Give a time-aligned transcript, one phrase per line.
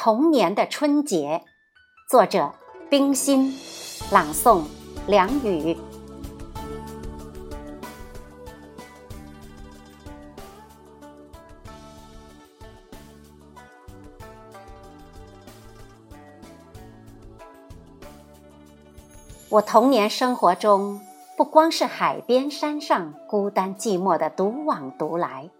[0.00, 1.42] 童年的春节，
[2.08, 2.52] 作者
[2.88, 3.52] 冰心，
[4.12, 4.62] 朗诵
[5.08, 5.76] 梁宇。
[19.48, 21.00] 我童年生活中，
[21.36, 25.50] 不光是海边山上孤单寂寞的独往独来，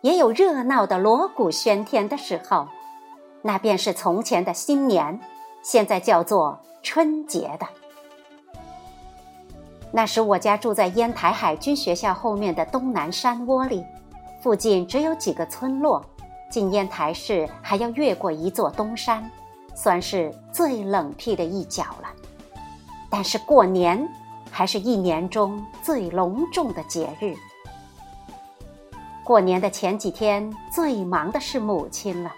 [0.00, 2.66] 也有热闹的锣鼓喧天的时候。
[3.46, 5.20] 那便是从前的新年，
[5.62, 7.66] 现在叫做春节的。
[9.92, 13.84] 那时我家住在烟台海军学校后面的东南山窝里，
[14.42, 16.02] 附近只有几个村落，
[16.50, 19.30] 进烟台市还要越过一座东山，
[19.74, 22.08] 算是最冷僻的一角了。
[23.10, 24.08] 但是过年
[24.50, 27.34] 还是一年中最隆重的节日。
[29.22, 32.32] 过年的前几天最忙的是母亲了。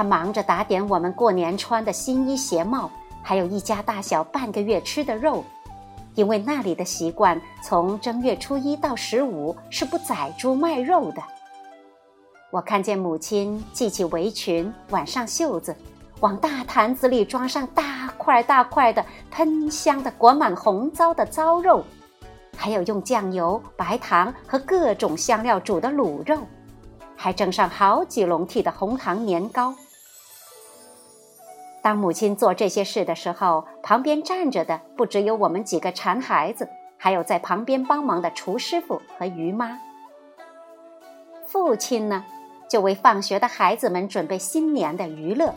[0.00, 2.90] 他忙着打点我们过年穿的新衣鞋帽，
[3.22, 5.44] 还有一家大小半个月吃的肉，
[6.14, 11.22] 因为那里的习惯，从正月初一到十五是不宰猪卖肉的。
[12.50, 15.76] 我看见母亲系起围裙，挽上袖子，
[16.20, 21.84] 往大坛子里装上大块大块的喷香的裹满红糟的糟肉，
[22.56, 26.38] 还有用酱油、白糖和各种香料煮的卤肉。
[27.14, 29.74] 还蒸上好几笼屉的红糖年糕。
[31.82, 39.78] 当母亲做这些事的时候，旁边站着的不只有我们几个馋孩子，还有在旁边帮忙的厨师傅和于妈。
[41.46, 42.24] 父亲呢，
[42.68, 45.54] 就为放学的孩子们准备新年的娱乐。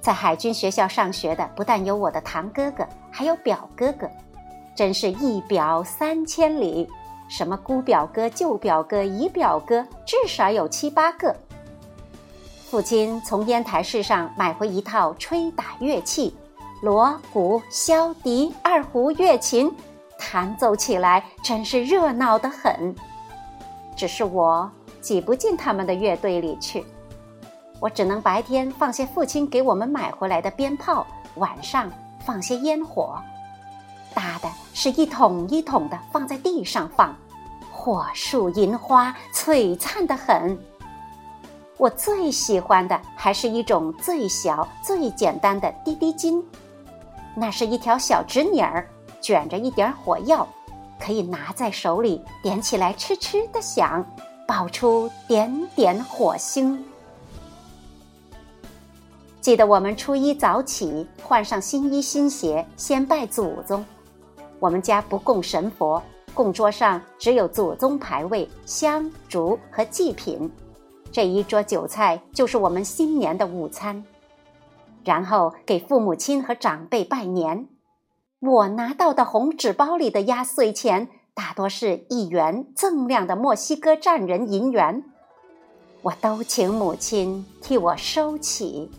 [0.00, 4.08] 在海军学校上学的不但有我的堂哥哥，还有表哥哥，
[4.74, 6.88] 真是一表三千里。
[7.28, 11.36] 什么姑表哥、舅表哥、姨表哥，至少有七八个。
[12.70, 16.32] 父亲从烟台市上买回一套吹打乐器，
[16.82, 19.74] 锣鼓、箫笛、二胡、乐琴，
[20.16, 22.94] 弹奏起来真是热闹得很。
[23.96, 26.86] 只是我挤不进他们的乐队里去，
[27.80, 31.90] 我只能白天放些父亲给我们买回来的鞭炮，晚上
[32.24, 33.20] 放些烟火。
[34.14, 37.16] 大的是一桶一桶的放在地上放，
[37.72, 40.56] 火树银花，璀璨的很。
[41.80, 46.44] 我最喜欢的还是一种最小、最简单的滴滴金，
[47.34, 48.86] 那是一条小纸捻儿，
[49.18, 50.46] 卷着一点火药，
[51.00, 54.04] 可以拿在手里点起来，哧哧的响，
[54.46, 56.84] 爆出点点火星。
[59.40, 63.82] 记得我们初一早起，换上新衣新鞋，先拜祖宗。
[64.58, 66.02] 我们家不供神佛，
[66.34, 70.52] 供桌上只有祖宗牌位、香烛和祭品，
[71.12, 74.04] 这一桌酒菜就是我们新年的午餐。
[75.04, 77.68] 然后给父母亲和长辈拜年。
[78.40, 85.04] 我拿到的红纸包里的压岁钱大多是一元锃亮的墨西哥战人银元，
[86.02, 88.90] 我都请母亲替我收起。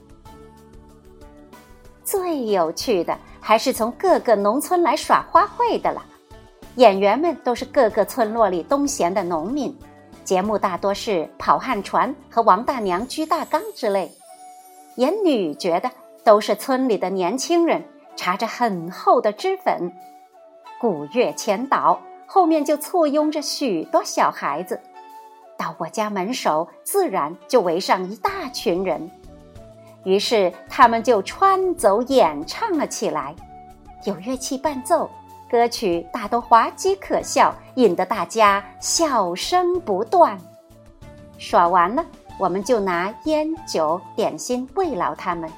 [2.03, 3.17] 最有趣的。
[3.43, 6.05] 还是从各个农村来耍花卉的了，
[6.75, 9.75] 演员们都是各个村落里东闲的农民，
[10.23, 14.11] 节目大多是跑旱船和王大娘鞠大缸之类，
[14.95, 15.89] 演女角的
[16.23, 17.83] 都是村里的年轻人，
[18.15, 19.91] 搽着很厚的脂粉，
[20.79, 24.79] 鼓乐前导，后面就簇拥着许多小孩子，
[25.57, 29.09] 到我家门首，自然就围上一大群人。
[30.03, 33.35] 于是他们就穿走演唱了起来，
[34.05, 35.09] 有乐器伴奏，
[35.51, 40.39] 歌曲大都滑稽可笑，引得大家笑声不断。
[41.37, 42.05] 耍完了，
[42.39, 45.51] 我们就拿烟酒点心慰劳他们。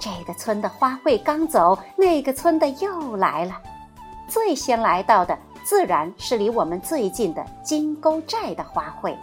[0.00, 3.62] 这个村的花卉刚走，那个村的又来了。
[4.26, 9.14] 最先来到的，自然是离我们最近的金沟寨的花卉。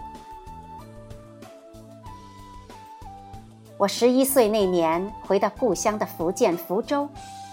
[3.77, 7.09] 我十一岁那年回到故乡的福建福州，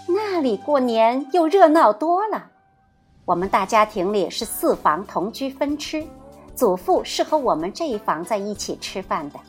[0.07, 2.49] 那里过年又热闹多了。
[3.25, 6.05] 我们大家庭里是四房同居分吃，
[6.55, 9.39] 祖父是和我们这一房在一起吃饭的。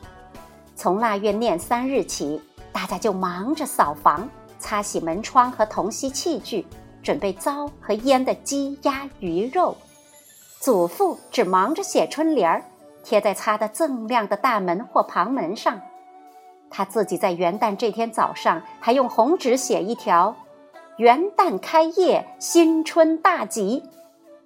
[0.75, 2.41] 从腊月廿三日起，
[2.73, 6.67] 大家就忙着扫房、擦洗门窗和铜锡器具，
[7.01, 9.77] 准备糟和腌的鸡鸭鱼肉。
[10.59, 12.61] 祖父只忙着写春联儿，
[13.01, 15.79] 贴在擦得锃亮的大门或旁门上。
[16.69, 20.35] 他自己在元旦这天早上还用红纸写一条
[20.99, 23.81] ：“元旦开业，新春大吉。”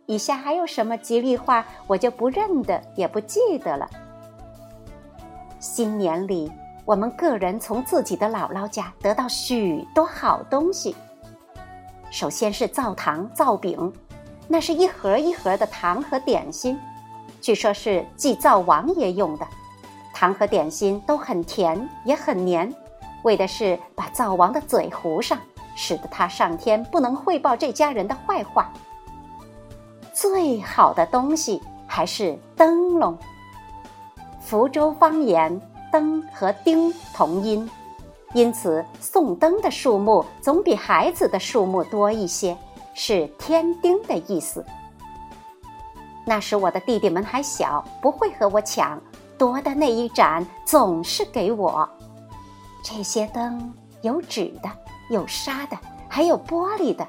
[0.05, 3.89] 以下还有什么吉利话，我就不认得，也不记得了。
[5.59, 6.51] 新年里，
[6.85, 10.95] 我们个人从自己的姥姥家得到许多好东西。
[12.11, 13.91] 首先是灶糖、灶饼，
[14.47, 16.79] 那是一盒一盒的糖和点心，
[17.41, 19.47] 据说是祭灶王爷用的。
[20.13, 22.71] 糖和点心都很甜，也很黏，
[23.23, 25.39] 为的是把灶王的嘴糊上，
[25.75, 28.71] 使得他上天不能汇报这家人的坏话。
[30.13, 33.17] 最好的东西还是灯笼。
[34.39, 35.61] 福州方言
[35.91, 37.69] “灯”和“丁”同音，
[38.33, 42.55] 因此送灯的数目总比孩子的数目多一些，
[42.93, 44.63] 是添丁的意思。
[46.25, 49.01] 那时我的弟弟们还小，不会和我抢。
[49.35, 51.89] 多的那一盏总是给我。
[52.83, 54.69] 这些灯有纸的，
[55.09, 55.77] 有纱的，
[56.07, 57.07] 还有玻璃的。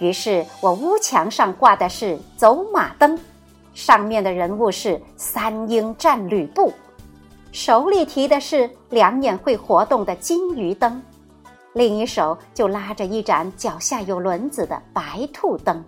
[0.00, 3.18] 于是我屋墙上挂的是走马灯，
[3.74, 6.72] 上面的人物是三英战吕布，
[7.52, 11.02] 手里提的是两眼会活动的金鱼灯，
[11.72, 15.84] 另一手就拉着一盏脚下有轮子的白兔灯。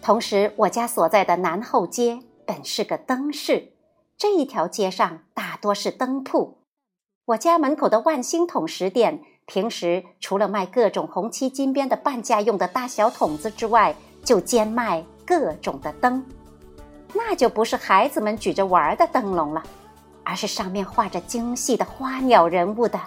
[0.00, 2.20] 同时，我家所在的南后街。
[2.44, 3.72] 本是个灯市，
[4.18, 6.58] 这一条街上大多是灯铺。
[7.24, 16.24] 我家门口的万星筒石店，平时除了卖各种红漆金边的半价用的大小筒子之外，就兼卖各种的灯。
[17.14, 19.62] 那就不是孩子们举着玩的灯笼了，
[20.24, 22.98] 而是上面画着精细的花鸟人物的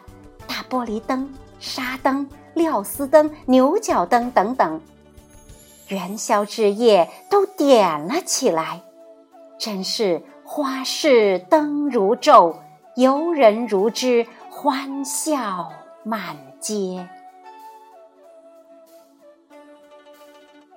[0.47, 1.29] 大玻璃灯、
[1.59, 4.79] 纱灯、料丝灯、牛角灯等等。
[5.89, 8.81] 元宵之夜都点了起来。
[9.59, 12.55] 真是花市灯如昼，
[12.95, 15.69] 游人如织，欢笑
[16.03, 17.05] 满街。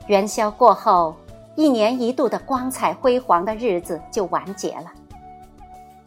[0.08, 1.14] 元宵过后，
[1.54, 4.92] 一年一度的光彩辉煌的日子就完结了。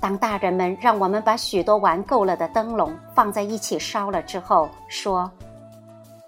[0.02, 5.32] 当大人们让我们把许多玩够了的灯笼放在一起烧了之后，说：“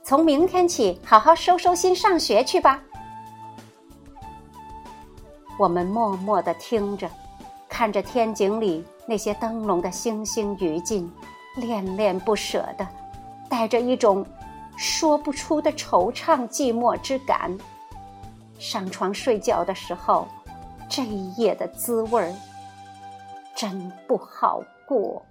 [0.01, 2.81] 从明天起，好好收收心，上学去吧。”
[5.59, 7.09] 我们默默地听着，
[7.67, 11.09] 看着天井里那些灯笼的星星余烬，
[11.55, 12.87] 恋恋不舍的，
[13.49, 14.25] 带着一种
[14.77, 17.55] 说不出的惆怅寂寞之感。
[18.57, 20.27] 上床睡觉的时候，
[20.89, 22.33] 这一夜的滋味儿
[23.55, 25.21] 真不好过。